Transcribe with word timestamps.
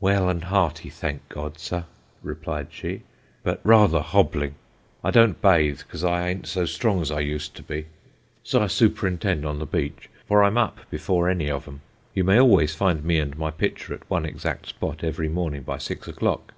'Well 0.00 0.28
and 0.28 0.42
hearty, 0.42 0.90
thank 0.90 1.28
God, 1.28 1.60
sir,' 1.60 1.84
replied 2.20 2.72
she, 2.72 3.02
'but 3.44 3.60
rather 3.62 4.00
hobbling. 4.00 4.56
I 5.04 5.12
don't 5.12 5.40
bathe, 5.40 5.78
because 5.78 6.02
I 6.02 6.28
a'nt 6.28 6.48
so 6.48 6.66
strong 6.66 7.00
as 7.02 7.12
I 7.12 7.20
used 7.20 7.54
to 7.54 7.62
be, 7.62 7.86
so 8.42 8.60
I 8.60 8.66
superintend 8.66 9.46
on 9.46 9.60
the 9.60 9.64
beach, 9.64 10.10
for 10.26 10.42
I'm 10.42 10.58
up 10.58 10.78
before 10.90 11.28
any 11.30 11.48
of 11.48 11.68
'em; 11.68 11.82
you 12.14 12.24
may 12.24 12.40
always 12.40 12.74
find 12.74 13.04
me 13.04 13.20
and 13.20 13.38
my 13.38 13.52
pitcher 13.52 13.94
at 13.94 14.10
one 14.10 14.26
exact 14.26 14.66
spot, 14.66 15.04
every 15.04 15.28
morning 15.28 15.62
by 15.62 15.78
six 15.78 16.08
o'clock.' 16.08 16.52